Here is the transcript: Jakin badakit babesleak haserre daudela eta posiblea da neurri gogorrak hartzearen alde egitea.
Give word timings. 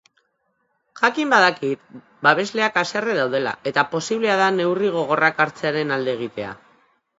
Jakin 1.01 1.33
badakit 1.33 1.83
babesleak 2.29 2.79
haserre 2.83 3.19
daudela 3.19 3.53
eta 3.73 3.85
posiblea 3.93 4.41
da 4.43 4.49
neurri 4.59 4.93
gogorrak 4.99 5.47
hartzearen 5.47 5.97
alde 5.99 6.19
egitea. 6.19 6.59